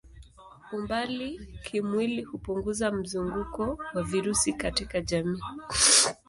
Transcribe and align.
Umbali 0.75 1.29
kimwili 1.65 2.21
hupunguza 2.23 2.91
mzunguko 2.91 3.77
wa 3.93 4.03
virusi 4.03 4.53
katika 4.53 5.01
jamii. 5.01 5.41